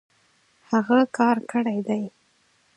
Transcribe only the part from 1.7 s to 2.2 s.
دی